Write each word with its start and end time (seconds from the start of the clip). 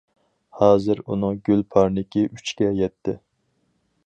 ھازىر 0.61 1.03
ئۇنىڭ 1.05 1.37
گۈل 1.51 1.63
پارنىكى 1.75 2.27
ئۈچكە 2.31 2.75
يەتتى. 2.83 3.19